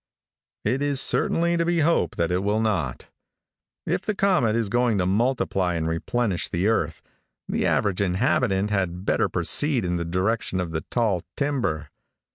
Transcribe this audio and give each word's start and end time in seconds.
It 0.63 0.81
is 0.81 0.99
certainly 0.99 1.57
to 1.57 1.63
be 1.63 1.81
hoped 1.81 2.17
that 2.17 2.31
it 2.31 2.39
will 2.43 2.59
not. 2.59 3.11
If 3.85 4.01
the 4.01 4.15
comet 4.15 4.55
is 4.55 4.67
going 4.67 4.97
to 4.97 5.05
multiply 5.05 5.75
and 5.75 5.87
replenish 5.87 6.49
the 6.49 6.67
earth, 6.67 7.03
the 7.47 7.67
average 7.67 8.01
inhabitant 8.01 8.71
had 8.71 9.05
better 9.05 9.29
proceed 9.29 9.85
in 9.85 9.97
the 9.97 10.03
direction 10.05 10.59
of 10.59 10.71
the 10.71 10.81
tall 10.89 11.21
timber. 11.37 11.91